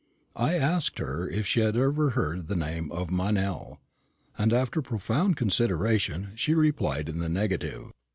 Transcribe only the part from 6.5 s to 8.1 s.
replied in the negative.